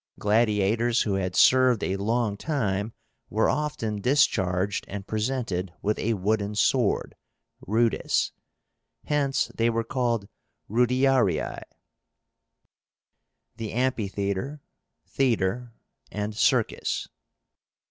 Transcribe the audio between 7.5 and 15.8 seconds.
(rudis), Hence they were called rudiarii. THE AMPHITHEATRE, THEATRE,